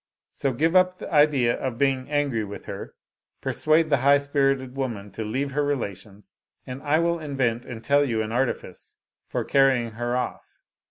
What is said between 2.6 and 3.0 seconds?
her,